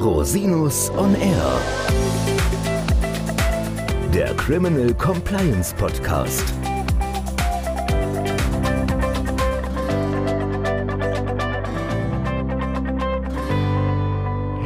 [0.00, 1.60] Rosinus on Air.
[4.14, 6.42] Der Criminal Compliance Podcast.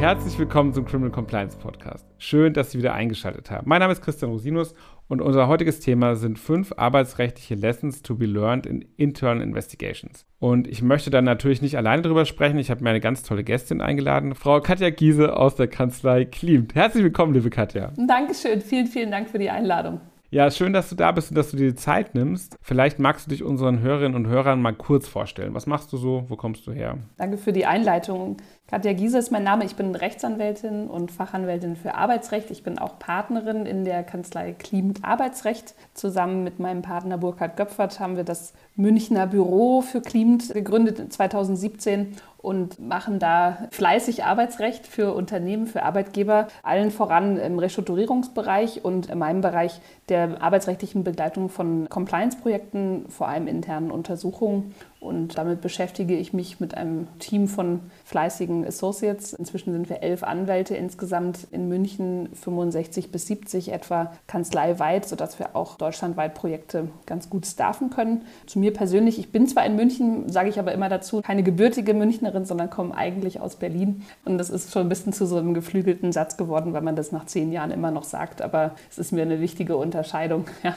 [0.05, 2.05] Herzlich willkommen zum Criminal Compliance Podcast.
[2.19, 3.67] Schön, dass Sie wieder eingeschaltet haben.
[3.67, 4.75] Mein Name ist Christian Rosinus
[5.09, 10.27] und unser heutiges Thema sind fünf arbeitsrechtliche Lessons to be learned in internal investigations.
[10.39, 12.59] Und ich möchte dann natürlich nicht alleine drüber sprechen.
[12.59, 16.75] Ich habe mir eine ganz tolle Gästin eingeladen, Frau Katja Giese aus der Kanzlei Klimt.
[16.75, 17.91] Herzlich willkommen, liebe Katja.
[17.97, 18.61] Dankeschön.
[18.61, 20.03] Vielen, vielen Dank für die Einladung.
[20.35, 22.57] Ja, schön, dass du da bist und dass du dir die Zeit nimmst.
[22.61, 25.55] Vielleicht magst du dich unseren Hörerinnen und Hörern mal kurz vorstellen.
[25.55, 26.25] Was machst du so?
[26.27, 26.99] Wo kommst du her?
[27.17, 28.39] Danke für die Einleitung.
[28.75, 29.65] Katja Giese ist mein Name.
[29.65, 32.51] Ich bin Rechtsanwältin und Fachanwältin für Arbeitsrecht.
[32.51, 35.77] Ich bin auch Partnerin in der Kanzlei Klimt Arbeitsrecht.
[35.95, 42.17] Zusammen mit meinem Partner Burkhard Göpfert haben wir das Münchner Büro für Klimt gegründet 2017
[42.45, 49.19] und machen da fleißig Arbeitsrecht für Unternehmen, für Arbeitgeber, allen voran im Restrukturierungsbereich und in
[49.19, 54.75] meinem Bereich der arbeitsrechtlichen Begleitung von Compliance-Projekten, vor allem internen Untersuchungen
[55.05, 59.35] und damit beschäftige ich mich mit einem Team von fleißigen Associates.
[59.35, 65.55] Inzwischen sind wir elf Anwälte insgesamt in München, 65 bis 70 etwa kanzleiweit, sodass wir
[65.55, 68.23] auch deutschlandweit Projekte ganz gut staffen können.
[68.47, 71.93] Zu mir persönlich, ich bin zwar in München, sage ich aber immer dazu, keine gebürtige
[71.93, 74.05] Münchnerin, sondern komme eigentlich aus Berlin.
[74.25, 77.13] Und das ist schon ein bisschen zu so einem geflügelten Satz geworden, weil man das
[77.13, 78.41] nach zehn Jahren immer noch sagt.
[78.41, 80.75] Aber es ist mir eine wichtige Unterscheidung, ja.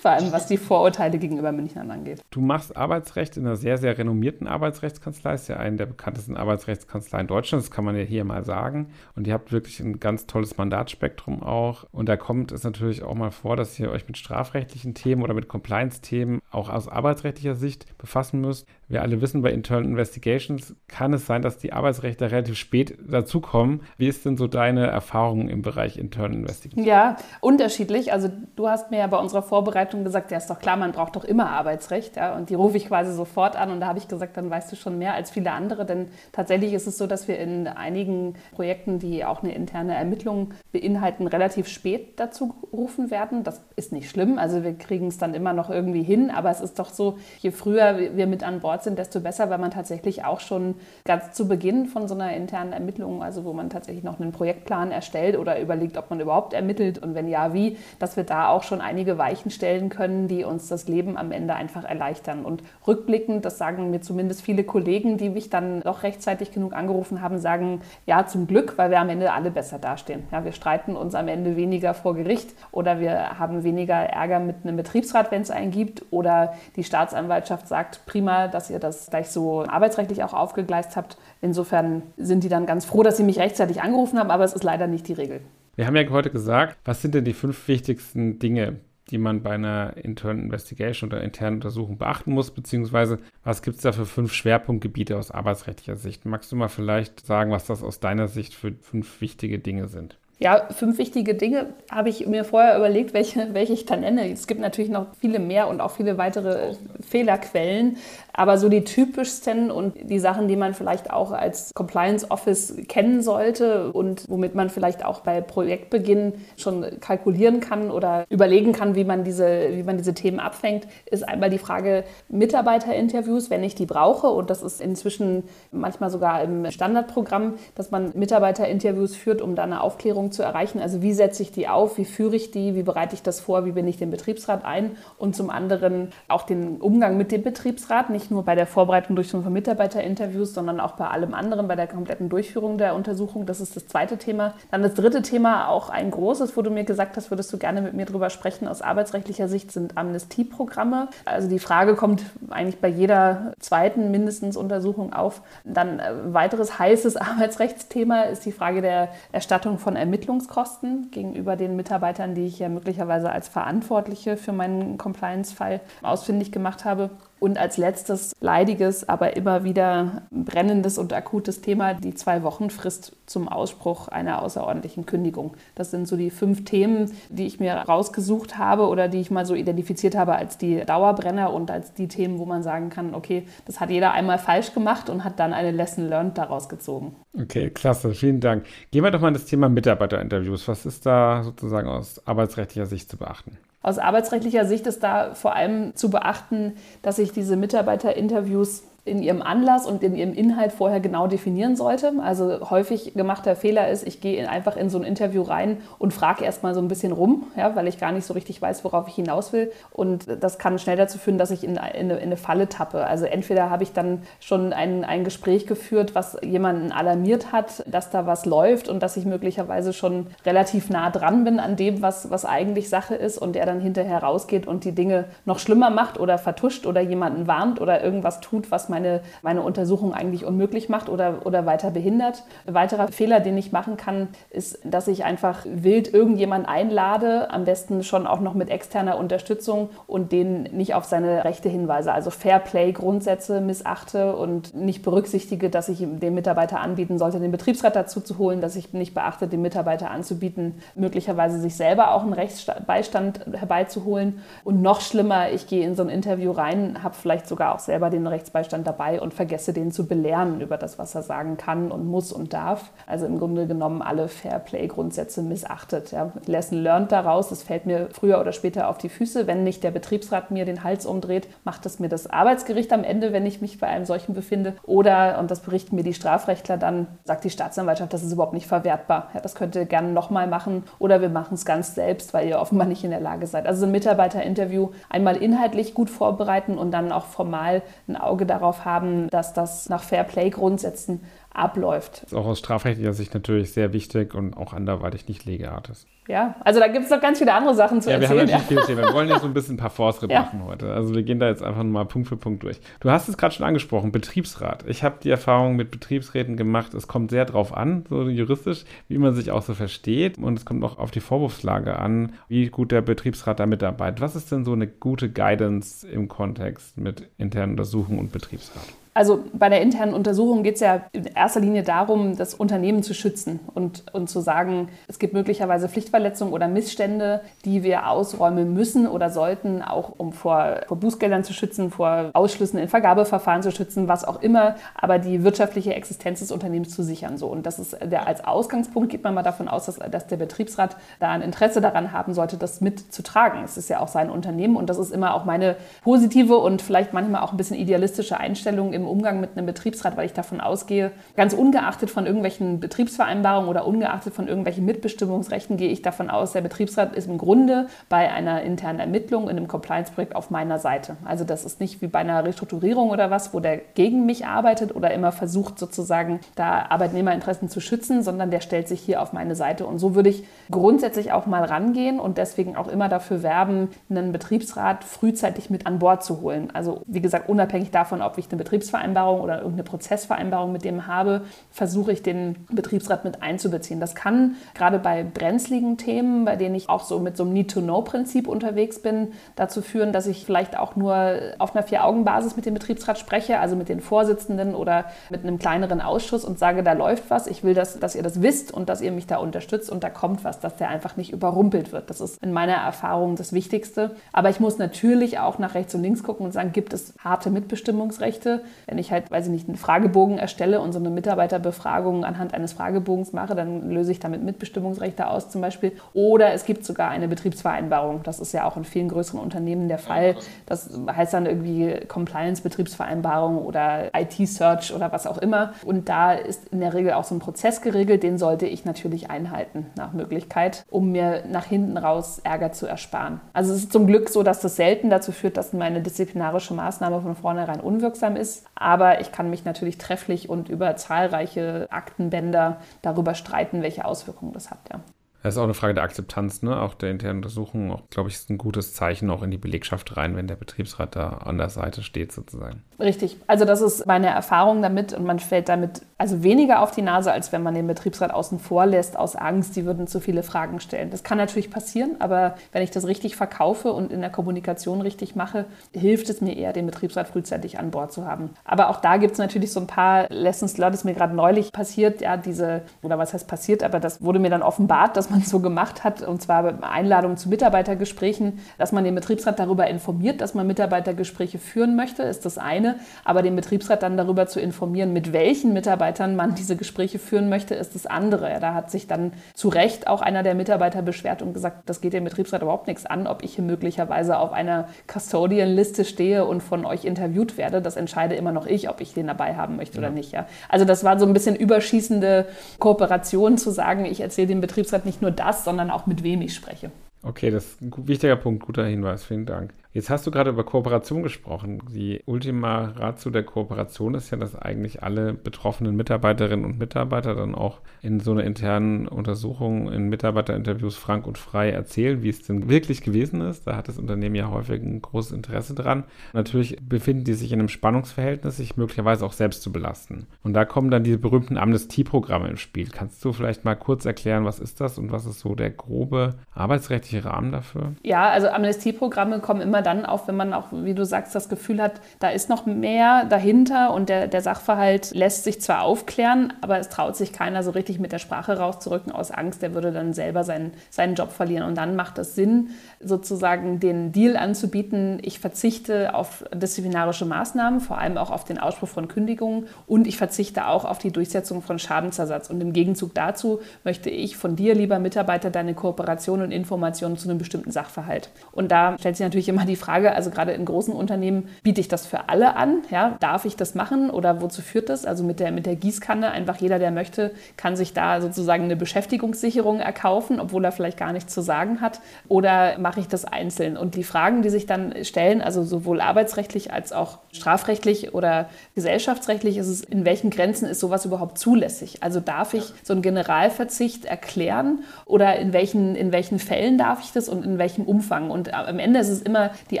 [0.00, 2.22] vor allem was die Vorurteile gegenüber Münchnern angeht.
[2.32, 6.36] Du machst Arbeitsrecht in der einer sehr, sehr renommierten Arbeitsrechtskanzlei, ist ja eine der bekanntesten
[6.36, 8.88] Arbeitsrechtskanzleien Deutschlands, das kann man ja hier mal sagen.
[9.14, 11.84] Und ihr habt wirklich ein ganz tolles Mandatsspektrum auch.
[11.92, 15.34] Und da kommt es natürlich auch mal vor, dass ihr euch mit strafrechtlichen Themen oder
[15.34, 18.66] mit Compliance-Themen auch aus arbeitsrechtlicher Sicht befassen müsst.
[18.92, 23.80] Wir alle wissen, bei Internal Investigations kann es sein, dass die Arbeitsrechte relativ spät dazukommen.
[23.96, 26.86] Wie ist denn so deine Erfahrung im Bereich Internal Investigations?
[26.86, 28.12] Ja, unterschiedlich.
[28.12, 31.16] Also du hast mir ja bei unserer Vorbereitung gesagt, ja ist doch klar, man braucht
[31.16, 32.16] doch immer Arbeitsrecht.
[32.16, 32.36] Ja?
[32.36, 34.76] Und die rufe ich quasi sofort an und da habe ich gesagt, dann weißt du
[34.76, 35.86] schon mehr als viele andere.
[35.86, 40.52] Denn tatsächlich ist es so, dass wir in einigen Projekten, die auch eine interne Ermittlung
[40.70, 43.42] beinhalten, relativ spät dazu gerufen werden.
[43.42, 44.36] Das ist nicht schlimm.
[44.36, 46.30] Also wir kriegen es dann immer noch irgendwie hin.
[46.30, 49.58] Aber es ist doch so, je früher wir mit an Bord sind, desto besser, weil
[49.58, 53.70] man tatsächlich auch schon ganz zu Beginn von so einer internen Ermittlung, also wo man
[53.70, 57.76] tatsächlich noch einen Projektplan erstellt oder überlegt, ob man überhaupt ermittelt und wenn ja, wie,
[57.98, 61.54] dass wir da auch schon einige Weichen stellen können, die uns das Leben am Ende
[61.54, 62.44] einfach erleichtern.
[62.44, 67.20] Und rückblickend, das sagen mir zumindest viele Kollegen, die mich dann doch rechtzeitig genug angerufen
[67.20, 70.24] haben, sagen, ja, zum Glück, weil wir am Ende alle besser dastehen.
[70.30, 74.56] Ja, wir streiten uns am Ende weniger vor Gericht oder wir haben weniger Ärger mit
[74.64, 79.28] einem Betriebsrat, wenn es einen gibt oder die Staatsanwaltschaft sagt, prima, dass ihr das gleich
[79.28, 81.16] so arbeitsrechtlich auch aufgegleist habt.
[81.40, 84.64] Insofern sind die dann ganz froh, dass sie mich rechtzeitig angerufen haben, aber es ist
[84.64, 85.40] leider nicht die Regel.
[85.76, 89.52] Wir haben ja heute gesagt, was sind denn die fünf wichtigsten Dinge, die man bei
[89.52, 94.32] einer internen Investigation oder internen Untersuchung beachten muss, beziehungsweise was gibt es da für fünf
[94.32, 96.24] Schwerpunktgebiete aus arbeitsrechtlicher Sicht?
[96.24, 100.18] Magst du mal vielleicht sagen, was das aus deiner Sicht für fünf wichtige Dinge sind?
[100.42, 104.28] Ja, fünf wichtige Dinge habe ich mir vorher überlegt, welche, welche ich dann nenne.
[104.28, 107.96] Es gibt natürlich noch viele mehr und auch viele weitere Fehlerquellen.
[108.32, 113.22] Aber so die typischsten und die Sachen, die man vielleicht auch als Compliance Office kennen
[113.22, 119.04] sollte und womit man vielleicht auch bei Projektbeginn schon kalkulieren kann oder überlegen kann, wie
[119.04, 123.86] man diese, wie man diese Themen abfängt, ist einmal die Frage Mitarbeiterinterviews, wenn ich die
[123.86, 124.26] brauche.
[124.26, 129.82] Und das ist inzwischen manchmal sogar im Standardprogramm, dass man Mitarbeiterinterviews führt, um da eine
[129.82, 130.80] Aufklärung zu erreichen.
[130.80, 133.64] Also wie setze ich die auf, wie führe ich die, wie bereite ich das vor,
[133.64, 138.10] wie bin ich den Betriebsrat ein und zum anderen auch den Umgang mit dem Betriebsrat,
[138.10, 141.86] nicht nur bei der Vorbereitung durch von Mitarbeiterinterviews, sondern auch bei allem anderen, bei der
[141.86, 143.46] kompletten Durchführung der Untersuchung.
[143.46, 144.54] Das ist das zweite Thema.
[144.70, 147.80] Dann das dritte Thema, auch ein großes, wo du mir gesagt hast, würdest du gerne
[147.80, 151.08] mit mir drüber sprechen, aus arbeitsrechtlicher Sicht sind Amnestieprogramme.
[151.24, 155.40] Also die Frage kommt eigentlich bei jeder zweiten mindestens Untersuchung auf.
[155.64, 162.36] Dann äh, weiteres heißes Arbeitsrechtsthema ist die Frage der Erstattung von Ermittlungskosten gegenüber den Mitarbeitern,
[162.36, 167.10] die ich ja möglicherweise als Verantwortliche für meinen Compliance-Fall ausfindig gemacht habe.
[167.42, 173.16] Und als letztes leidiges, aber immer wieder brennendes und akutes Thema die zwei Wochen Frist
[173.26, 175.54] zum Ausspruch einer außerordentlichen Kündigung.
[175.74, 179.44] Das sind so die fünf Themen, die ich mir rausgesucht habe oder die ich mal
[179.44, 183.42] so identifiziert habe als die Dauerbrenner und als die Themen, wo man sagen kann, okay,
[183.66, 187.16] das hat jeder einmal falsch gemacht und hat dann eine Lesson learned daraus gezogen.
[187.36, 188.66] Okay, klasse, vielen Dank.
[188.92, 190.68] Gehen wir doch mal in das Thema Mitarbeiterinterviews.
[190.68, 193.58] Was ist da sozusagen aus arbeitsrechtlicher Sicht zu beachten?
[193.82, 199.42] Aus arbeitsrechtlicher Sicht ist da vor allem zu beachten, dass sich diese Mitarbeiterinterviews in ihrem
[199.42, 202.12] Anlass und in ihrem Inhalt vorher genau definieren sollte.
[202.22, 206.44] Also häufig gemachter Fehler ist, ich gehe einfach in so ein Interview rein und frage
[206.44, 209.16] erstmal so ein bisschen rum, ja, weil ich gar nicht so richtig weiß, worauf ich
[209.16, 209.72] hinaus will.
[209.90, 213.04] Und das kann schnell dazu führen, dass ich in eine, in eine Falle tappe.
[213.04, 218.10] Also entweder habe ich dann schon ein, ein Gespräch geführt, was jemanden alarmiert hat, dass
[218.10, 222.30] da was läuft und dass ich möglicherweise schon relativ nah dran bin an dem, was,
[222.30, 226.20] was eigentlich Sache ist und der dann hinterher rausgeht und die Dinge noch schlimmer macht
[226.20, 231.08] oder vertuscht oder jemanden warnt oder irgendwas tut, was meine, meine Untersuchung eigentlich unmöglich macht
[231.08, 232.44] oder, oder weiter behindert.
[232.66, 237.64] Ein weiterer Fehler, den ich machen kann, ist, dass ich einfach wild irgendjemanden einlade, am
[237.64, 242.12] besten schon auch noch mit externer Unterstützung und den nicht auf seine Rechte hinweise.
[242.12, 248.20] Also Fairplay-Grundsätze missachte und nicht berücksichtige, dass ich dem Mitarbeiter anbieten sollte, den Betriebsrat dazu
[248.20, 253.46] zu holen, dass ich nicht beachte, dem Mitarbeiter anzubieten, möglicherweise sich selber auch einen Rechtsbeistand
[253.52, 254.40] herbeizuholen.
[254.64, 258.10] Und noch schlimmer, ich gehe in so ein Interview rein, habe vielleicht sogar auch selber
[258.10, 262.06] den Rechtsbeistand dabei und vergesse den zu belehren über das, was er sagen kann und
[262.06, 262.90] muss und darf.
[263.06, 266.12] Also im Grunde genommen alle Fairplay-Grundsätze missachtet.
[266.12, 266.32] Ja.
[266.46, 269.46] Lesson learned daraus, es fällt mir früher oder später auf die Füße.
[269.46, 273.32] Wenn nicht der Betriebsrat mir den Hals umdreht, macht es mir das Arbeitsgericht am Ende,
[273.32, 274.74] wenn ich mich bei einem solchen befinde.
[274.84, 278.66] Oder, und das berichten mir die Strafrechtler dann, sagt die Staatsanwaltschaft, das ist überhaupt nicht
[278.66, 279.30] verwertbar.
[279.34, 282.58] Ja, das könnt ihr gerne nochmal machen oder wir machen es ganz selbst, weil ihr
[282.58, 283.66] offenbar nicht in der Lage seid.
[283.66, 289.28] Also ein Mitarbeiterinterview einmal inhaltlich gut vorbereiten und dann auch formal ein Auge darauf haben,
[289.28, 291.20] dass das nach Fairplay-Grundsätzen
[291.54, 292.22] abläuft.
[292.22, 296.06] Das ist auch aus strafrechtlicher Sicht natürlich sehr wichtig und auch anderweitig nicht legeart ist.
[296.28, 298.46] Ja, also da gibt es noch ganz viele andere Sachen zu ja, erzählen.
[298.46, 298.82] Wir haben ja.
[298.82, 298.96] viel.
[298.96, 300.42] Wir wollen ja so ein bisschen ein paar Fortschritt ja.
[300.42, 300.92] machen heute.
[300.92, 302.78] Also wir gehen da jetzt einfach mal Punkt für Punkt durch.
[303.00, 304.84] Du hast es gerade schon angesprochen, Betriebsrat.
[304.86, 309.18] Ich habe die Erfahrung mit Betriebsräten gemacht, es kommt sehr drauf an, so juristisch, wie
[309.18, 310.38] man sich auch so versteht.
[310.38, 314.20] Und es kommt auch auf die Vorwurfslage an, wie gut der Betriebsrat da mitarbeitet.
[314.20, 318.86] Was ist denn so eine gute Guidance im Kontext mit internen Untersuchungen und Betriebsrat?
[319.14, 323.12] Also bei der internen Untersuchung geht es ja in erster Linie darum, das Unternehmen zu
[323.12, 329.06] schützen und, und zu sagen, es gibt möglicherweise Pflichtverletzungen oder Missstände, die wir ausräumen müssen
[329.06, 334.08] oder sollten, auch um vor, vor Bußgeldern zu schützen, vor Ausschlüssen in Vergabeverfahren zu schützen,
[334.08, 337.36] was auch immer, aber die wirtschaftliche Existenz des Unternehmens zu sichern.
[337.36, 337.48] So.
[337.48, 340.96] Und das ist der, als Ausgangspunkt geht man mal davon aus, dass, dass der Betriebsrat
[341.20, 343.62] da ein Interesse daran haben sollte, das mitzutragen.
[343.62, 347.12] Es ist ja auch sein Unternehmen und das ist immer auch meine positive und vielleicht
[347.12, 350.60] manchmal auch ein bisschen idealistische Einstellung im im Umgang mit einem Betriebsrat, weil ich davon
[350.60, 356.52] ausgehe, ganz ungeachtet von irgendwelchen Betriebsvereinbarungen oder ungeachtet von irgendwelchen Mitbestimmungsrechten, gehe ich davon aus,
[356.52, 361.16] der Betriebsrat ist im Grunde bei einer internen Ermittlung in einem Compliance-Projekt auf meiner Seite.
[361.24, 364.94] Also das ist nicht wie bei einer Restrukturierung oder was, wo der gegen mich arbeitet
[364.94, 369.54] oder immer versucht sozusagen da Arbeitnehmerinteressen zu schützen, sondern der stellt sich hier auf meine
[369.54, 369.86] Seite.
[369.86, 374.32] Und so würde ich grundsätzlich auch mal rangehen und deswegen auch immer dafür werben, einen
[374.32, 376.70] Betriebsrat frühzeitig mit an Bord zu holen.
[376.72, 381.06] Also wie gesagt, unabhängig davon, ob ich eine Betriebsrat Betriebsvereinbarung oder irgendeine Prozessvereinbarung mit dem
[381.06, 384.00] habe, versuche ich den Betriebsrat mit einzubeziehen.
[384.00, 388.46] Das kann gerade bei brenzligen Themen, bei denen ich auch so mit so einem Need-to-Know-Prinzip
[388.46, 393.18] unterwegs bin, dazu führen, dass ich vielleicht auch nur auf einer Vier-Augen-Basis mit dem Betriebsrat
[393.18, 397.46] spreche, also mit den Vorsitzenden oder mit einem kleineren Ausschuss und sage, da läuft was,
[397.46, 400.10] ich will, dass, dass ihr das wisst und dass ihr mich da unterstützt und da
[400.10, 402.10] kommt was, dass der einfach nicht überrumpelt wird.
[402.10, 404.16] Das ist in meiner Erfahrung das Wichtigste.
[404.32, 407.50] Aber ich muss natürlich auch nach rechts und links gucken und sagen, gibt es harte
[407.50, 408.62] Mitbestimmungsrechte?
[408.86, 412.72] Wenn ich halt, weiß ich nicht, einen Fragebogen erstelle und so eine Mitarbeiterbefragung anhand eines
[412.72, 415.92] Fragebogens mache, dann löse ich damit Mitbestimmungsrechte aus zum Beispiel.
[416.14, 418.22] Oder es gibt sogar eine Betriebsvereinbarung.
[418.22, 420.36] Das ist ja auch in vielen größeren Unternehmen der Fall.
[420.66, 425.72] Das heißt dann irgendwie Compliance-Betriebsvereinbarung oder IT-Search oder was auch immer.
[425.84, 429.30] Und da ist in der Regel auch so ein Prozess geregelt, den sollte ich natürlich
[429.30, 433.40] einhalten nach Möglichkeit, um mir nach hinten raus Ärger zu ersparen.
[433.52, 437.20] Also es ist zum Glück so, dass das selten dazu führt, dass meine disziplinarische Maßnahme
[437.20, 438.66] von vornherein unwirksam ist.
[438.74, 444.70] Aber ich kann mich natürlich trefflich und über zahlreiche Aktenbänder darüber streiten, welche Auswirkungen das
[444.70, 444.78] hat.
[444.90, 445.00] Ja.
[445.42, 446.80] Das ist auch eine Frage der Akzeptanz, ne?
[446.80, 447.90] auch der internen Untersuchung.
[447.90, 451.16] Auch, glaube ich, ist ein gutes Zeichen auch in die Belegschaft rein, wenn der Betriebsrat
[451.16, 452.82] da an der Seite steht, sozusagen.
[453.00, 453.36] Richtig.
[453.46, 457.32] Also, das ist meine Erfahrung damit und man fällt damit also weniger auf die Nase,
[457.32, 460.78] als wenn man den Betriebsrat außen vor lässt, aus Angst, die würden zu viele Fragen
[460.78, 461.10] stellen.
[461.10, 465.34] Das kann natürlich passieren, aber wenn ich das richtig verkaufe und in der Kommunikation richtig
[465.34, 468.50] mache, hilft es mir eher, den Betriebsrat frühzeitig an Bord zu haben.
[468.64, 471.34] Aber auch da gibt es natürlich so ein paar Lessons learned, das ist mir gerade
[471.34, 475.28] neulich passiert, ja, diese, oder was heißt passiert, aber das wurde mir dann offenbart, dass
[475.32, 479.86] man so gemacht hat, und zwar bei Einladung zu Mitarbeitergesprächen, dass man den Betriebsrat darüber
[479.88, 482.96] informiert, dass man Mitarbeitergespräche führen möchte, ist das eine.
[483.24, 487.74] Aber den Betriebsrat dann darüber zu informieren, mit welchen Mitarbeitern man diese Gespräche führen möchte,
[487.74, 488.58] ist das andere.
[488.60, 492.12] Da hat sich dann zu Recht auch einer der Mitarbeiter beschwert und gesagt, das geht
[492.12, 496.84] dem Betriebsrat überhaupt nichts an, ob ich hier möglicherweise auf einer Custodian-Liste stehe und von
[496.84, 497.80] euch interviewt werde.
[497.80, 500.00] Das entscheide immer noch ich, ob ich den dabei haben möchte ja.
[500.00, 500.32] oder nicht.
[500.32, 500.46] Ja.
[500.68, 502.46] Also das war so ein bisschen überschießende
[502.78, 506.54] Kooperation zu sagen, ich erzähle dem Betriebsrat nicht nur das, sondern auch mit wem ich
[506.54, 506.90] spreche.
[507.22, 509.72] Okay, das ist ein wichtiger Punkt, guter Hinweis, vielen Dank.
[509.94, 511.82] Jetzt hast du gerade über Kooperation gesprochen.
[511.90, 517.54] Die Ultima Ratio der Kooperation ist ja, dass eigentlich alle betroffenen Mitarbeiterinnen und Mitarbeiter dann
[517.54, 522.70] auch in so einer internen Untersuchung in Mitarbeiterinterviews frank und frei erzählen, wie es denn
[522.70, 523.66] wirklich gewesen ist.
[523.66, 526.04] Da hat das Unternehmen ja häufig ein großes Interesse dran.
[526.32, 530.26] Natürlich befinden die sich in einem Spannungsverhältnis, sich möglicherweise auch selbst zu belasten.
[530.42, 532.88] Und da kommen dann diese berühmten Amnestieprogramme ins Spiel.
[532.88, 536.36] Kannst du vielleicht mal kurz erklären, was ist das und was ist so der grobe
[536.54, 537.92] arbeitsrechtliche Rahmen dafür?
[538.02, 541.82] Ja, also Amnestieprogramme kommen immer dann auf, wenn man auch, wie du sagst, das Gefühl
[541.82, 546.78] hat, da ist noch mehr dahinter und der, der Sachverhalt lässt sich zwar aufklären, aber
[546.78, 550.12] es traut sich keiner so richtig mit der Sprache rauszurücken aus Angst, der würde dann
[550.12, 551.66] selber seinen, seinen Job verlieren.
[551.66, 552.70] Und dann macht es Sinn,
[553.00, 558.88] sozusagen den Deal anzubieten, ich verzichte auf disziplinarische Maßnahmen, vor allem auch auf den Ausspruch
[558.88, 562.50] von Kündigungen und ich verzichte auch auf die Durchsetzung von Schadensersatz.
[562.50, 567.28] Und im Gegenzug dazu möchte ich von dir, lieber Mitarbeiter, deine Kooperation und Informationen zu
[567.28, 568.30] einem bestimmten Sachverhalt.
[568.52, 571.80] Und da stellt sich natürlich immer die die Frage, also gerade in großen Unternehmen, biete
[571.80, 572.82] ich das für alle an?
[572.90, 575.06] Ja, darf ich das machen oder wozu führt das?
[575.06, 578.76] Also mit der, mit der Gießkanne, einfach jeder, der möchte, kann sich da sozusagen eine
[578.76, 582.00] Beschäftigungssicherung erkaufen, obwohl er vielleicht gar nichts zu sagen hat.
[582.28, 583.78] Oder mache ich das einzeln?
[583.78, 589.56] Und die Fragen, die sich dann stellen, also sowohl arbeitsrechtlich als auch strafrechtlich oder gesellschaftsrechtlich,
[589.56, 592.02] ist es, in welchen Grenzen ist sowas überhaupt zulässig?
[592.02, 597.12] Also darf ich so einen Generalverzicht erklären oder in welchen, in welchen Fällen darf ich
[597.12, 598.30] das und in welchem Umfang?
[598.30, 599.80] Und am Ende ist es immer die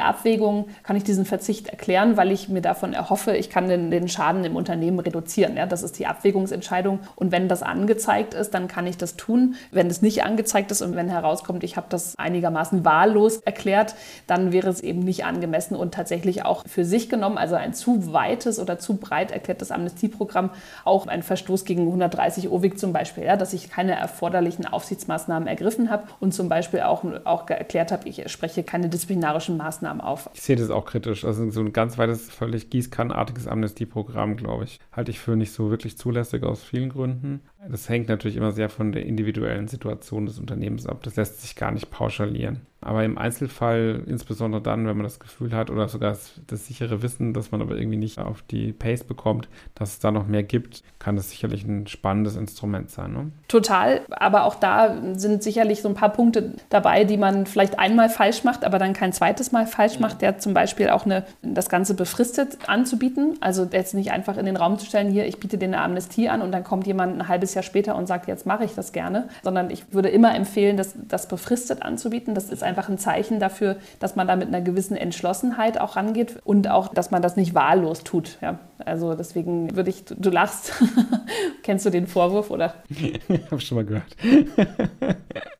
[0.00, 4.08] Abwägung, kann ich diesen Verzicht erklären, weil ich mir davon erhoffe, ich kann den, den
[4.08, 5.56] Schaden im Unternehmen reduzieren.
[5.56, 7.00] Ja, das ist die Abwägungsentscheidung.
[7.16, 9.56] Und wenn das angezeigt ist, dann kann ich das tun.
[9.70, 13.94] Wenn es nicht angezeigt ist und wenn herauskommt, ich habe das einigermaßen wahllos erklärt,
[14.26, 18.12] dann wäre es eben nicht angemessen und tatsächlich auch für sich genommen, also ein zu
[18.12, 20.50] weites oder zu breit erklärtes Amnestieprogramm,
[20.84, 25.90] auch ein Verstoß gegen 130 OWIG zum Beispiel, ja, dass ich keine erforderlichen Aufsichtsmaßnahmen ergriffen
[25.90, 30.28] habe und zum Beispiel auch, auch erklärt habe, ich spreche keine disziplinarischen Maßnahmen Maßnahmen auf.
[30.34, 31.24] Ich sehe das auch kritisch.
[31.24, 35.70] Also so ein ganz weites, völlig gießkannenartiges Amnestieprogramm, glaube ich, halte ich für nicht so
[35.70, 37.40] wirklich zulässig aus vielen Gründen.
[37.68, 41.02] Das hängt natürlich immer sehr von der individuellen Situation des Unternehmens ab.
[41.02, 42.66] Das lässt sich gar nicht pauschalieren.
[42.82, 47.02] Aber im Einzelfall, insbesondere dann, wenn man das Gefühl hat oder sogar das, das, sichere
[47.02, 50.42] Wissen, dass man aber irgendwie nicht auf die Pace bekommt, dass es da noch mehr
[50.42, 53.12] gibt, kann das sicherlich ein spannendes Instrument sein.
[53.12, 53.32] Ne?
[53.48, 58.08] Total, aber auch da sind sicherlich so ein paar Punkte dabei, die man vielleicht einmal
[58.08, 61.68] falsch macht, aber dann kein zweites Mal falsch macht, der zum Beispiel auch eine, das
[61.68, 63.36] Ganze befristet anzubieten.
[63.40, 66.28] Also jetzt nicht einfach in den Raum zu stellen, hier, ich biete dir eine Amnestie
[66.28, 68.92] an und dann kommt jemand ein halbes Jahr später und sagt, jetzt mache ich das
[68.92, 72.34] gerne, sondern ich würde immer empfehlen, das, das befristet anzubieten.
[72.34, 76.38] Das ist einfach ein Zeichen dafür, dass man da mit einer gewissen Entschlossenheit auch rangeht
[76.44, 78.38] und auch, dass man das nicht wahllos tut.
[78.40, 78.58] Ja.
[78.84, 80.72] Also deswegen würde ich, du lachst.
[81.62, 82.74] Kennst du den Vorwurf oder?
[83.28, 84.16] Habe ich schon mal gehört.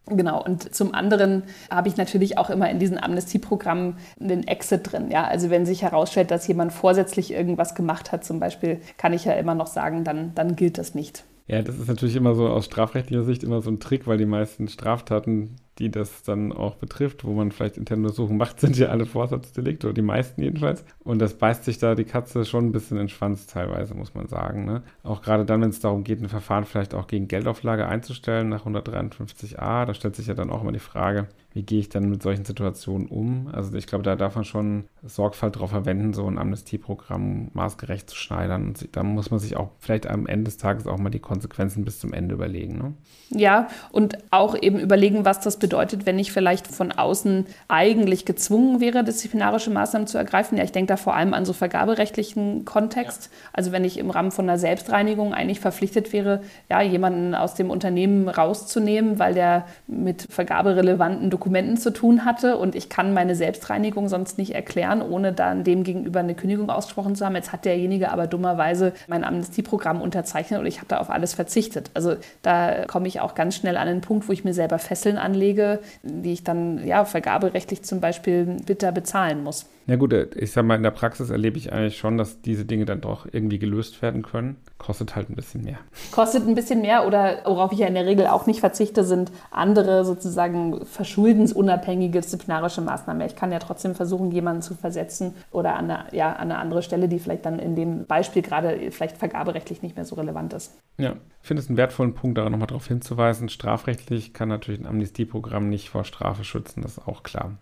[0.07, 5.11] Genau, und zum anderen habe ich natürlich auch immer in diesen Amnestieprogrammen einen Exit drin.
[5.11, 5.25] Ja?
[5.25, 9.33] Also wenn sich herausstellt, dass jemand vorsätzlich irgendwas gemacht hat, zum Beispiel, kann ich ja
[9.35, 11.25] immer noch sagen, dann, dann gilt das nicht.
[11.47, 14.26] Ja, das ist natürlich immer so aus strafrechtlicher Sicht immer so ein Trick, weil die
[14.26, 18.88] meisten Straftaten, die das dann auch betrifft, wo man vielleicht interne Untersuchungen macht, sind ja
[18.88, 20.85] alle Vorsatzdelikte oder die meisten jedenfalls.
[21.00, 24.14] Und das beißt sich da die Katze schon ein bisschen in den Schwanz teilweise, muss
[24.14, 24.64] man sagen.
[24.64, 24.83] Ne?
[25.02, 28.67] Auch gerade dann, wenn es darum geht, ein Verfahren vielleicht auch gegen Geldauflage einzustellen nach
[28.67, 32.23] 153a, da stellt sich ja dann auch immer die Frage, wie gehe ich dann mit
[32.23, 33.49] solchen Situationen um?
[33.53, 38.17] Also ich glaube, da darf man schon Sorgfalt darauf verwenden, so ein Amnestieprogramm maßgerecht zu
[38.17, 38.69] schneidern.
[38.69, 41.85] Und da muss man sich auch vielleicht am Ende des Tages auch mal die Konsequenzen
[41.85, 42.79] bis zum Ende überlegen.
[42.79, 42.95] Ne?
[43.39, 48.81] Ja, und auch eben überlegen, was das bedeutet, wenn ich vielleicht von außen eigentlich gezwungen
[48.81, 50.57] wäre, disziplinarische Maßnahmen zu ergreifen.
[50.57, 53.25] Ja, ich denke da vor allem an so vergaberechtlichen Kontext.
[53.31, 53.51] Ja.
[53.53, 56.41] Also wenn ich im Rahmen von einer Selbstreinigung eigentlich verpflichtet wäre,
[56.71, 62.57] ja, jemanden aus dem Unternehmen rauszunehmen, weil der mit vergaberelevanten Dokumenten Dokumenten zu tun hatte
[62.57, 67.17] und ich kann meine Selbstreinigung sonst nicht erklären, ohne dann dem gegenüber eine Kündigung ausgesprochen
[67.17, 67.35] zu haben.
[67.35, 71.91] Jetzt hat derjenige aber dummerweise mein Amnestieprogramm unterzeichnet und ich habe da auf alles verzichtet.
[71.95, 75.19] Also da komme ich auch ganz schnell an einen Punkt, wo ich mir selber Fesseln
[75.19, 79.67] anlege, die ich dann ja vergaberechtlich zum Beispiel bitter bezahlen muss.
[79.87, 82.65] Ja gut, äh, ich sag mal, in der Praxis erlebe ich eigentlich schon, dass diese
[82.65, 84.57] Dinge dann doch irgendwie gelöst werden können.
[84.79, 85.79] Kostet halt ein bisschen mehr.
[86.12, 89.33] Kostet ein bisschen mehr oder worauf ich ja in der Regel auch nicht verzichte, sind
[89.51, 93.27] andere sozusagen verschuldensunabhängige disziplinarische Maßnahmen.
[93.27, 96.83] Ich kann ja trotzdem versuchen, jemanden zu versetzen oder an eine, ja, an eine andere
[96.83, 100.73] Stelle, die vielleicht dann in dem Beispiel gerade vielleicht vergaberechtlich nicht mehr so relevant ist.
[100.99, 103.49] Ja, ich finde es einen wertvollen Punkt, da nochmal darauf hinzuweisen.
[103.49, 107.53] Strafrechtlich kann natürlich ein Amnestieprogramm nicht vor Strafe schützen, das ist auch klar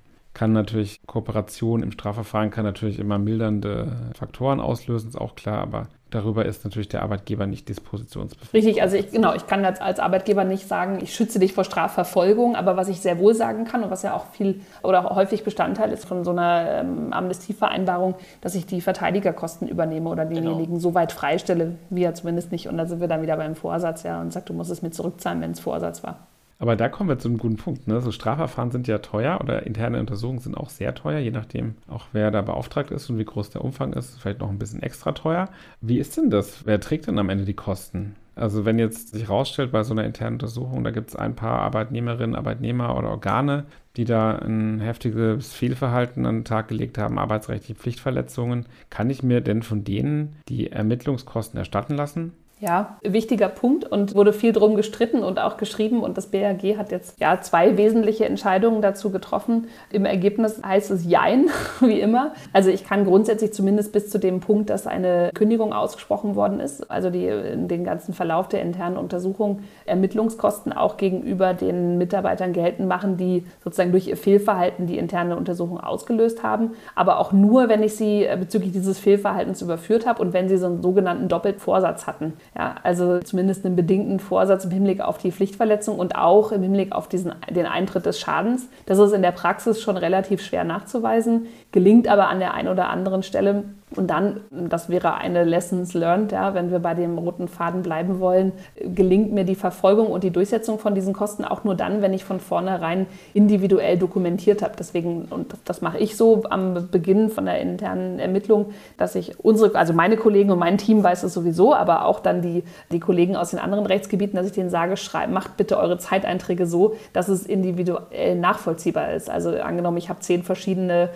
[0.41, 5.89] kann natürlich Kooperation im Strafverfahren kann natürlich immer mildernde Faktoren auslösen, ist auch klar, aber
[6.09, 8.55] darüber ist natürlich der Arbeitgeber nicht dispositionsbefähigt.
[8.55, 11.65] Richtig, also ich, genau, ich kann als, als Arbeitgeber nicht sagen, ich schütze dich vor
[11.65, 15.15] Strafverfolgung, aber was ich sehr wohl sagen kann und was ja auch viel oder auch
[15.15, 20.65] häufig Bestandteil ist von so einer ähm, Amnestievereinbarung, dass ich die Verteidigerkosten übernehme oder denjenigen
[20.65, 20.79] genau.
[20.79, 22.67] so weit freistelle, wie er zumindest nicht.
[22.67, 24.91] Und da sind wir dann wieder beim Vorsatz, ja, und sagt, du musst es mir
[24.91, 26.30] zurückzahlen, wenn es Vorsatz war.
[26.61, 27.89] Aber da kommen wir zu einem guten Punkt.
[27.89, 28.03] Ne?
[28.03, 32.05] So Strafverfahren sind ja teuer oder interne Untersuchungen sind auch sehr teuer, je nachdem auch
[32.13, 35.13] wer da beauftragt ist und wie groß der Umfang ist, vielleicht noch ein bisschen extra
[35.13, 35.49] teuer.
[35.81, 36.67] Wie ist denn das?
[36.67, 38.15] Wer trägt denn am Ende die Kosten?
[38.37, 41.61] Also wenn jetzt sich herausstellt bei so einer internen Untersuchung, da gibt es ein paar
[41.61, 43.65] Arbeitnehmerinnen, Arbeitnehmer oder Organe,
[43.97, 49.41] die da ein heftiges Fehlverhalten an den Tag gelegt haben, arbeitsrechtliche Pflichtverletzungen, kann ich mir
[49.41, 52.33] denn von denen die Ermittlungskosten erstatten lassen?
[52.61, 56.03] Ja, wichtiger Punkt und wurde viel drum gestritten und auch geschrieben.
[56.03, 59.69] Und das BAG hat jetzt ja zwei wesentliche Entscheidungen dazu getroffen.
[59.91, 61.47] Im Ergebnis heißt es Jein,
[61.81, 62.35] wie immer.
[62.53, 66.91] Also ich kann grundsätzlich zumindest bis zu dem Punkt, dass eine Kündigung ausgesprochen worden ist,
[66.91, 73.17] also die, den ganzen Verlauf der internen Untersuchung, Ermittlungskosten auch gegenüber den Mitarbeitern geltend machen,
[73.17, 76.73] die sozusagen durch ihr Fehlverhalten die interne Untersuchung ausgelöst haben.
[76.95, 80.67] Aber auch nur, wenn ich sie bezüglich dieses Fehlverhaltens überführt habe und wenn sie so
[80.67, 82.35] einen sogenannten Doppelvorsatz hatten.
[82.57, 86.93] Ja, also zumindest einen bedingten Vorsatz im Hinblick auf die Pflichtverletzung und auch im Hinblick
[86.93, 88.69] auf diesen, den Eintritt des Schadens.
[88.87, 92.89] Das ist in der Praxis schon relativ schwer nachzuweisen, gelingt aber an der einen oder
[92.89, 93.65] anderen Stelle
[93.97, 98.21] und dann, das wäre eine Lessons learned, ja, wenn wir bei dem roten Faden bleiben
[98.21, 102.15] wollen, gelingt mir die Verfolgung und die Durchsetzung von diesen Kosten auch nur dann, wenn
[102.15, 104.75] ich von vornherein individuell dokumentiert habe.
[104.79, 109.75] Deswegen, und das mache ich so am Beginn von der internen Ermittlung, dass ich unsere,
[109.75, 112.63] also meine Kollegen und mein Team weiß es sowieso, aber auch dann die,
[112.93, 116.67] die Kollegen aus den anderen Rechtsgebieten, dass ich denen sage, schreibt, macht bitte eure Zeiteinträge
[116.67, 119.29] so, dass es individuell nachvollziehbar ist.
[119.29, 121.11] Also angenommen, ich habe zehn verschiedene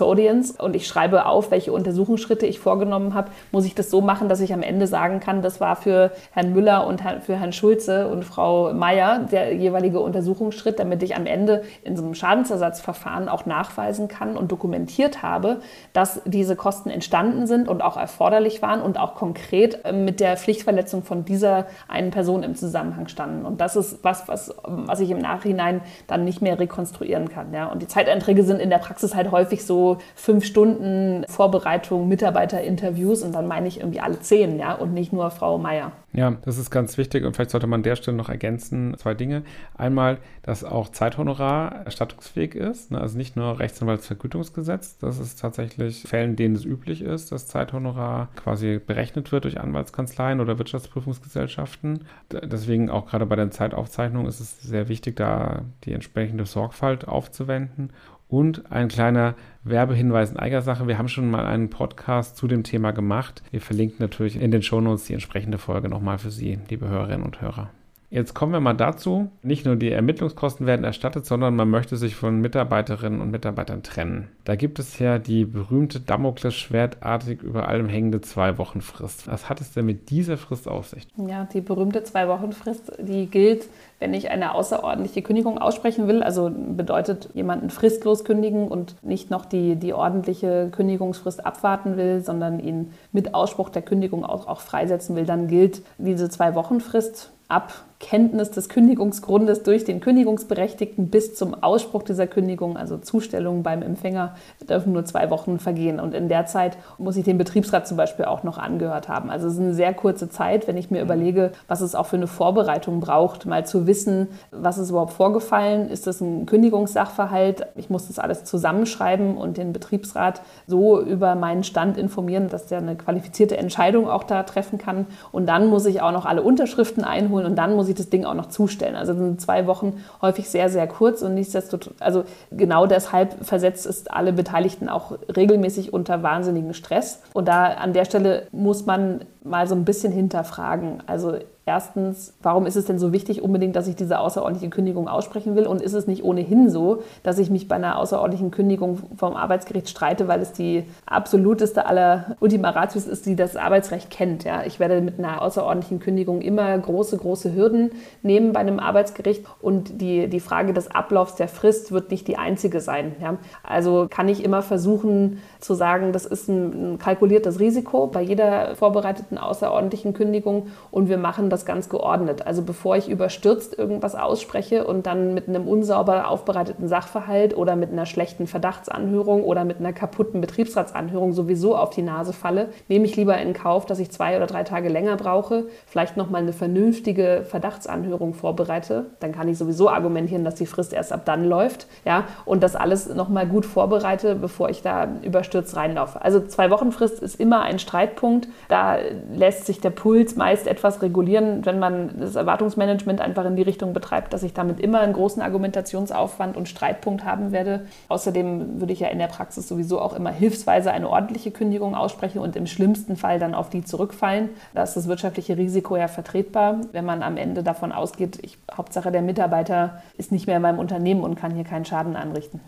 [0.00, 4.00] Custodians und ich schreibe auf, welche Untersuchungen Schritte ich vorgenommen habe, muss ich das so
[4.00, 7.52] machen, dass ich am Ende sagen kann, das war für Herrn Müller und für Herrn
[7.52, 13.28] Schulze und Frau Meier der jeweilige Untersuchungsschritt, damit ich am Ende in so einem Schadensersatzverfahren
[13.28, 15.60] auch nachweisen kann und dokumentiert habe,
[15.92, 20.36] dass diese Kosten entstanden sind und auch erforderlich waren und auch konkret äh, mit der
[20.36, 23.44] Pflichtverletzung von dieser einen Person im Zusammenhang standen.
[23.44, 27.52] Und das ist was, was, was ich im Nachhinein dann nicht mehr rekonstruieren kann.
[27.52, 27.66] Ja.
[27.66, 33.32] Und die Zeiteinträge sind in der Praxis halt häufig so fünf Stunden Vorbereitung Mitarbeiterinterviews und
[33.32, 35.92] dann meine ich irgendwie alle zehn, ja, und nicht nur Frau Meier.
[36.12, 39.14] Ja, das ist ganz wichtig und vielleicht sollte man an der Stelle noch ergänzen zwei
[39.14, 39.42] Dinge.
[39.76, 43.00] Einmal, dass auch Zeithonorar erstattungsfähig ist, ne?
[43.00, 44.98] also nicht nur Rechtsanwaltsvergütungsgesetz.
[44.98, 50.40] Das ist tatsächlich Fällen, denen es üblich ist, dass Zeithonorar quasi berechnet wird durch Anwaltskanzleien
[50.40, 52.04] oder Wirtschaftsprüfungsgesellschaften.
[52.30, 57.90] Deswegen auch gerade bei den Zeitaufzeichnungen ist es sehr wichtig, da die entsprechende Sorgfalt aufzuwenden.
[58.30, 60.86] Und ein kleiner Werbehinweis in eigener Sache.
[60.86, 63.42] Wir haben schon mal einen Podcast zu dem Thema gemacht.
[63.50, 67.40] Wir verlinken natürlich in den Shownotes die entsprechende Folge nochmal für Sie, liebe Hörerinnen und
[67.40, 67.70] Hörer.
[68.12, 72.16] Jetzt kommen wir mal dazu, nicht nur die Ermittlungskosten werden erstattet, sondern man möchte sich
[72.16, 74.26] von Mitarbeiterinnen und Mitarbeitern trennen.
[74.44, 79.28] Da gibt es ja die berühmte Damoklesschwertartig über allem hängende Zwei-Wochen-Frist.
[79.28, 81.06] Was hat es denn mit dieser Frist auf sich?
[81.16, 83.68] Ja, die berühmte Zwei-Wochen-Frist, die gilt,
[84.00, 86.24] wenn ich eine außerordentliche Kündigung aussprechen will.
[86.24, 92.58] Also bedeutet jemanden fristlos kündigen und nicht noch die, die ordentliche Kündigungsfrist abwarten will, sondern
[92.58, 98.50] ihn mit Ausspruch der Kündigung auch, auch freisetzen will, dann gilt diese Zwei-Wochen-Frist ab Kenntnis
[98.50, 104.34] des Kündigungsgrundes durch den Kündigungsberechtigten bis zum Ausspruch dieser Kündigung, also Zustellung beim Empfänger,
[104.68, 106.00] dürfen nur zwei Wochen vergehen.
[106.00, 109.30] Und in der Zeit muss ich den Betriebsrat zum Beispiel auch noch angehört haben.
[109.30, 112.16] Also es ist eine sehr kurze Zeit, wenn ich mir überlege, was es auch für
[112.16, 117.90] eine Vorbereitung braucht, mal zu wissen, was ist überhaupt vorgefallen, ist das ein Kündigungssachverhalt, ich
[117.90, 122.96] muss das alles zusammenschreiben und den Betriebsrat so über meinen Stand informieren, dass der eine
[122.96, 125.06] qualifizierte Entscheidung auch da treffen kann.
[125.32, 128.24] Und dann muss ich auch noch alle Unterschriften einholen und dann muss ich das Ding
[128.24, 128.96] auch noch zustellen.
[128.96, 134.06] Also sind zwei Wochen häufig sehr, sehr kurz und nichtsdestotrotz, also genau deshalb versetzt es
[134.06, 137.20] alle Beteiligten auch regelmäßig unter wahnsinnigen Stress.
[137.32, 141.02] Und da an der Stelle muss man mal so ein bisschen hinterfragen.
[141.06, 141.36] Also
[141.70, 145.68] Erstens, warum ist es denn so wichtig unbedingt, dass ich diese außerordentliche Kündigung aussprechen will?
[145.68, 149.88] Und ist es nicht ohnehin so, dass ich mich bei einer außerordentlichen Kündigung vom Arbeitsgericht
[149.88, 154.42] streite, weil es die absoluteste aller Ultima Ratios ist, die das Arbeitsrecht kennt?
[154.42, 154.64] Ja?
[154.64, 159.44] Ich werde mit einer außerordentlichen Kündigung immer große, große Hürden nehmen bei einem Arbeitsgericht.
[159.60, 163.14] Und die, die Frage des Ablaufs der Frist wird nicht die einzige sein.
[163.22, 163.36] Ja?
[163.62, 168.74] Also kann ich immer versuchen zu sagen, das ist ein, ein kalkuliertes Risiko bei jeder
[168.76, 172.46] vorbereiteten außerordentlichen Kündigung und wir machen das ganz geordnet.
[172.46, 177.92] Also bevor ich überstürzt irgendwas ausspreche und dann mit einem unsauber aufbereiteten Sachverhalt oder mit
[177.92, 183.16] einer schlechten Verdachtsanhörung oder mit einer kaputten Betriebsratsanhörung sowieso auf die Nase falle, nehme ich
[183.16, 187.44] lieber in Kauf, dass ich zwei oder drei Tage länger brauche, vielleicht nochmal eine vernünftige
[187.46, 189.06] Verdachtsanhörung vorbereite.
[189.20, 191.86] Dann kann ich sowieso argumentieren, dass die Frist erst ab dann läuft.
[192.06, 196.22] Ja, und das alles nochmal gut vorbereite, bevor ich da überstürzt reinlaufe.
[196.22, 198.48] Also zwei Wochen Frist ist immer ein Streitpunkt.
[198.68, 198.96] Da
[199.34, 203.92] lässt sich der Puls meist etwas regulieren wenn man das Erwartungsmanagement einfach in die Richtung
[203.92, 207.86] betreibt, dass ich damit immer einen großen Argumentationsaufwand und Streitpunkt haben werde.
[208.08, 212.38] Außerdem würde ich ja in der Praxis sowieso auch immer hilfsweise eine ordentliche Kündigung aussprechen
[212.38, 214.50] und im schlimmsten Fall dann auf die zurückfallen.
[214.74, 219.12] Da ist das wirtschaftliche Risiko ja vertretbar, wenn man am Ende davon ausgeht, ich, Hauptsache
[219.12, 222.60] der Mitarbeiter ist nicht mehr in meinem Unternehmen und kann hier keinen Schaden anrichten.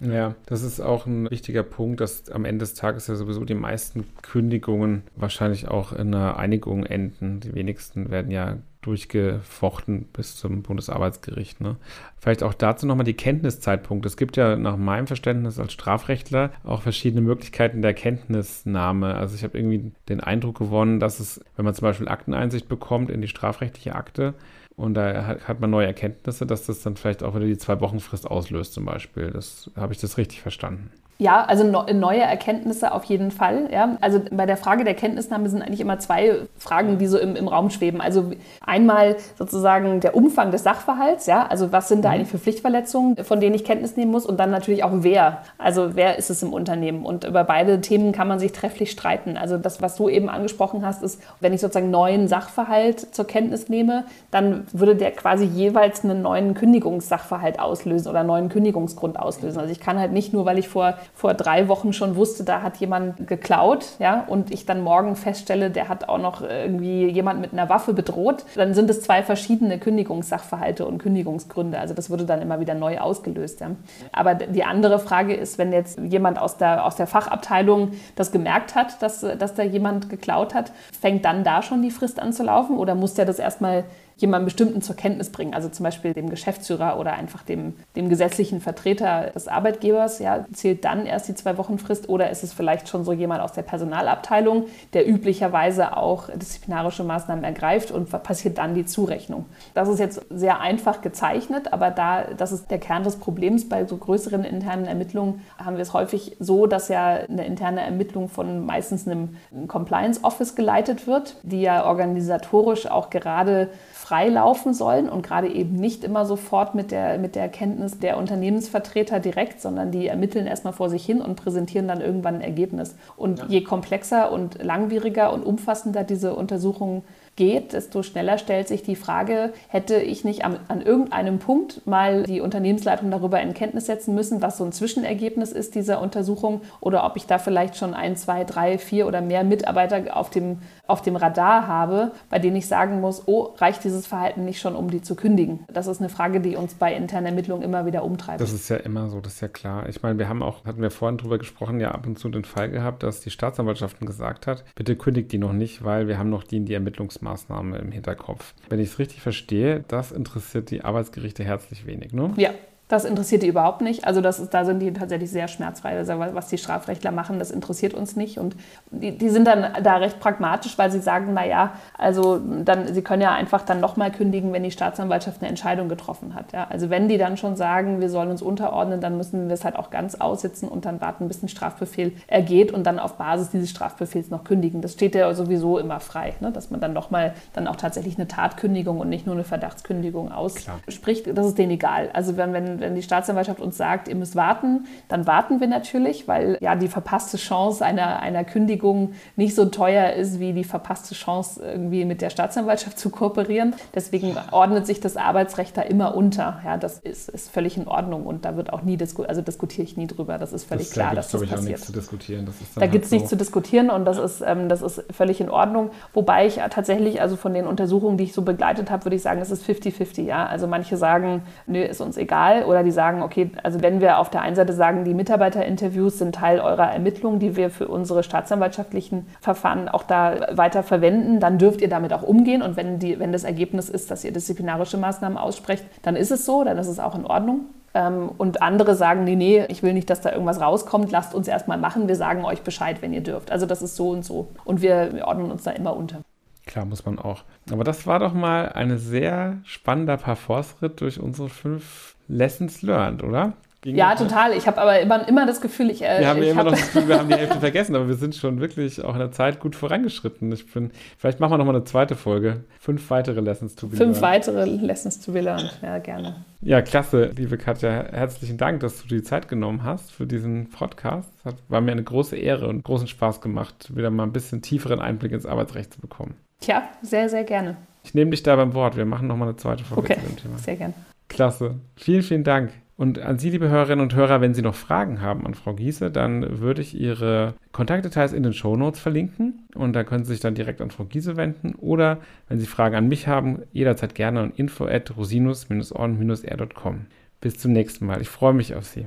[0.00, 3.54] Ja, das ist auch ein wichtiger Punkt, dass am Ende des Tages ja sowieso die
[3.54, 7.40] meisten Kündigungen wahrscheinlich auch in einer Einigung enden.
[7.40, 11.60] Die wenigsten werden ja durchgefochten bis zum Bundesarbeitsgericht.
[11.60, 11.76] Ne?
[12.18, 14.06] Vielleicht auch dazu nochmal die Kenntniszeitpunkte.
[14.06, 19.14] Es gibt ja nach meinem Verständnis als Strafrechtler auch verschiedene Möglichkeiten der Kenntnisnahme.
[19.14, 23.10] Also ich habe irgendwie den Eindruck gewonnen, dass es, wenn man zum Beispiel Akteneinsicht bekommt
[23.10, 24.34] in die strafrechtliche Akte,
[24.76, 28.00] und da hat man neue Erkenntnisse, dass das dann vielleicht auch wieder die zwei Wochen
[28.00, 29.30] Frist auslöst zum Beispiel.
[29.30, 30.90] Das habe ich das richtig verstanden.
[31.18, 33.68] Ja, also neue Erkenntnisse auf jeden Fall.
[33.72, 33.96] Ja.
[34.00, 37.46] Also bei der Frage der Kenntnisnahme sind eigentlich immer zwei Fragen, die so im, im
[37.46, 38.00] Raum schweben.
[38.00, 42.14] Also einmal sozusagen der Umfang des Sachverhalts, ja, also was sind da mhm.
[42.14, 45.42] eigentlich für Pflichtverletzungen, von denen ich Kenntnis nehmen muss und dann natürlich auch wer.
[45.56, 47.06] Also wer ist es im Unternehmen?
[47.06, 49.36] Und über beide Themen kann man sich trefflich streiten.
[49.36, 53.68] Also das, was du eben angesprochen hast, ist, wenn ich sozusagen neuen Sachverhalt zur Kenntnis
[53.68, 59.60] nehme, dann würde der quasi jeweils einen neuen Kündigungssachverhalt auslösen oder einen neuen Kündigungsgrund auslösen.
[59.60, 62.62] Also ich kann halt nicht nur, weil ich vor vor drei Wochen schon wusste, da
[62.62, 67.40] hat jemand geklaut, ja, und ich dann morgen feststelle, der hat auch noch irgendwie jemand
[67.40, 71.78] mit einer Waffe bedroht, dann sind es zwei verschiedene Kündigungssachverhalte und Kündigungsgründe.
[71.78, 73.60] Also das würde dann immer wieder neu ausgelöst.
[73.60, 73.70] Ja.
[74.12, 78.74] Aber die andere Frage ist, wenn jetzt jemand aus der, aus der Fachabteilung das gemerkt
[78.74, 82.44] hat, dass, dass da jemand geklaut hat, fängt dann da schon die Frist an zu
[82.44, 83.84] laufen oder muss der das erstmal
[84.16, 88.60] jemanden bestimmten zur Kenntnis bringen, also zum Beispiel dem Geschäftsführer oder einfach dem, dem gesetzlichen
[88.60, 92.88] Vertreter des Arbeitgebers, ja, zählt dann erst die zwei Wochen Frist oder ist es vielleicht
[92.88, 98.74] schon so jemand aus der Personalabteilung, der üblicherweise auch disziplinarische Maßnahmen ergreift und passiert dann
[98.74, 99.46] die Zurechnung.
[99.74, 103.68] Das ist jetzt sehr einfach gezeichnet, aber da, das ist der Kern des Problems.
[103.68, 108.28] Bei so größeren internen Ermittlungen haben wir es häufig so, dass ja eine interne Ermittlung
[108.28, 113.70] von meistens einem Compliance Office geleitet wird, die ja organisatorisch auch gerade
[114.04, 118.18] frei laufen sollen und gerade eben nicht immer sofort mit der, mit der Erkenntnis der
[118.18, 122.96] Unternehmensvertreter direkt, sondern die ermitteln erstmal vor sich hin und präsentieren dann irgendwann ein Ergebnis.
[123.16, 123.46] Und ja.
[123.48, 127.02] je komplexer und langwieriger und umfassender diese Untersuchungen
[127.36, 132.22] geht, desto schneller stellt sich die Frage, hätte ich nicht an, an, irgendeinem Punkt mal
[132.22, 137.04] die Unternehmensleitung darüber in Kenntnis setzen müssen, was so ein Zwischenergebnis ist dieser Untersuchung oder
[137.04, 141.02] ob ich da vielleicht schon ein, zwei, drei, vier oder mehr Mitarbeiter auf dem, auf
[141.02, 144.90] dem Radar habe, bei denen ich sagen muss, oh, reicht dieses Verhalten nicht schon, um
[144.90, 145.64] die zu kündigen?
[145.72, 148.40] Das ist eine Frage, die uns bei internen Ermittlungen immer wieder umtreibt.
[148.40, 149.88] Das ist ja immer so, das ist ja klar.
[149.88, 152.44] Ich meine, wir haben auch, hatten wir vorhin drüber gesprochen, ja ab und zu den
[152.44, 156.30] Fall gehabt, dass die Staatsanwaltschaften gesagt hat, bitte kündigt die noch nicht, weil wir haben
[156.30, 158.54] noch die in die Ermittlungs Maßnahme im Hinterkopf.
[158.68, 162.32] Wenn ich es richtig verstehe, das interessiert die Arbeitsgerichte herzlich wenig, ne?
[162.36, 162.50] Ja,
[162.88, 164.06] das interessiert die überhaupt nicht.
[164.06, 165.96] Also das ist, da sind die tatsächlich sehr schmerzfrei.
[165.96, 168.38] Also was die Strafrechtler machen, das interessiert uns nicht.
[168.38, 168.56] Und
[168.90, 173.22] die, die sind dann da recht pragmatisch, weil sie sagen, naja, also dann, sie können
[173.22, 176.52] ja einfach dann nochmal kündigen, wenn die Staatsanwaltschaft eine Entscheidung getroffen hat.
[176.52, 176.66] Ja?
[176.68, 179.76] Also wenn die dann schon sagen, wir sollen uns unterordnen, dann müssen wir es halt
[179.76, 183.70] auch ganz aussitzen und dann warten, bis ein Strafbefehl ergeht und dann auf Basis dieses
[183.70, 184.82] Strafbefehls noch kündigen.
[184.82, 186.52] Das steht ja sowieso immer frei, ne?
[186.52, 191.26] dass man dann nochmal dann auch tatsächlich eine Tatkündigung und nicht nur eine Verdachtskündigung ausspricht.
[191.34, 192.10] Das ist denen egal.
[192.12, 195.68] Also wenn, wenn wenn, wenn die Staatsanwaltschaft uns sagt, ihr müsst warten, dann warten wir
[195.68, 200.64] natürlich, weil ja die verpasste Chance einer, einer Kündigung nicht so teuer ist, wie die
[200.64, 203.74] verpasste Chance, irgendwie mit der Staatsanwaltschaft zu kooperieren.
[203.94, 206.60] Deswegen ordnet sich das Arbeitsrecht da immer unter.
[206.64, 209.84] Ja, das ist, ist völlig in Ordnung und da wird auch nie diskutiert, also diskutiere
[209.84, 210.38] ich nie drüber.
[210.38, 211.68] Das ist völlig das, klar, da dass das ich, passiert.
[211.70, 212.46] nichts zu diskutieren.
[212.46, 213.16] da halt gibt es so.
[213.16, 215.90] nichts zu diskutieren und das ist, ähm, das ist völlig in Ordnung.
[216.12, 219.40] Wobei ich tatsächlich, also von den Untersuchungen, die ich so begleitet habe, würde ich sagen,
[219.40, 220.22] es ist 50-50.
[220.22, 220.46] Ja?
[220.46, 222.63] Also manche sagen, nö, ist uns egal.
[222.64, 226.34] Oder die sagen, okay, also wenn wir auf der einen Seite sagen, die Mitarbeiterinterviews sind
[226.34, 231.80] Teil eurer Ermittlungen, die wir für unsere staatsanwaltschaftlichen Verfahren auch da weiter verwenden, dann dürft
[231.80, 232.62] ihr damit auch umgehen.
[232.62, 236.44] Und wenn, die, wenn das Ergebnis ist, dass ihr disziplinarische Maßnahmen aussprecht, dann ist es
[236.44, 237.66] so, dann ist es auch in Ordnung.
[237.94, 241.46] Ähm, und andere sagen, nee, nee, ich will nicht, dass da irgendwas rauskommt, lasst uns
[241.46, 243.52] erstmal machen, wir sagen euch Bescheid, wenn ihr dürft.
[243.52, 244.48] Also das ist so und so.
[244.64, 246.20] Und wir, ordnen uns da immer unter.
[246.66, 247.44] Klar, muss man auch.
[247.70, 253.54] Aber das war doch mal ein sehr spannender Parforce-Ritt durch unsere fünf Lessons learned, oder?
[253.84, 254.56] ja, total.
[254.56, 256.02] Ich habe aber immer, immer das Gefühl, ich.
[256.02, 258.14] Äh, wir haben ja immer noch das Gefühl, wir haben die Hälfte vergessen, aber wir
[258.14, 260.50] sind schon wirklich auch in der Zeit gut vorangeschritten.
[260.52, 262.64] Ich bin, vielleicht machen wir noch mal eine zweite Folge.
[262.80, 264.22] Fünf weitere Lessons to be Fünf learned.
[264.22, 266.44] weitere Lessons to be learned, ja, gerne.
[266.62, 267.90] Ja, klasse, liebe Katja.
[268.10, 271.30] Herzlichen Dank, dass du die Zeit genommen hast für diesen Podcast.
[271.44, 275.00] Das war mir eine große Ehre und großen Spaß gemacht, wieder mal ein bisschen tieferen
[275.00, 276.34] Einblick ins Arbeitsrecht zu bekommen.
[276.60, 277.76] Tja, sehr, sehr gerne.
[278.02, 278.96] Ich nehme dich da beim Wort.
[278.96, 280.58] Wir machen noch mal eine zweite Folge okay, zu dem Thema.
[280.58, 280.94] Sehr gerne.
[281.28, 281.80] Klasse.
[281.96, 282.72] Vielen, vielen Dank.
[282.96, 286.12] Und an Sie, liebe Hörerinnen und Hörer, wenn Sie noch Fragen haben an Frau Giese,
[286.12, 290.40] dann würde ich Ihre Kontaktdetails in den Show Notes verlinken und da können Sie sich
[290.40, 294.40] dann direkt an Frau Giese wenden oder wenn Sie Fragen an mich haben, jederzeit gerne
[294.40, 297.06] an info at rosinus-on-r.com.
[297.40, 298.20] Bis zum nächsten Mal.
[298.20, 299.06] Ich freue mich auf Sie.